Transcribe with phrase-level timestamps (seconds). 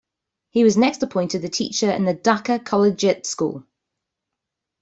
[0.49, 3.67] He was next appointed a teacher in the Dhaka Collegiate School.